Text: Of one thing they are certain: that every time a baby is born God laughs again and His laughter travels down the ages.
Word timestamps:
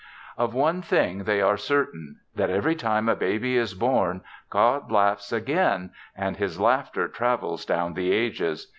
Of 0.35 0.55
one 0.55 0.81
thing 0.81 1.25
they 1.25 1.41
are 1.43 1.57
certain: 1.57 2.15
that 2.35 2.49
every 2.49 2.73
time 2.73 3.07
a 3.07 3.15
baby 3.15 3.55
is 3.55 3.75
born 3.75 4.21
God 4.49 4.91
laughs 4.91 5.31
again 5.31 5.91
and 6.17 6.37
His 6.37 6.59
laughter 6.59 7.07
travels 7.07 7.65
down 7.65 7.93
the 7.93 8.11
ages. 8.11 8.65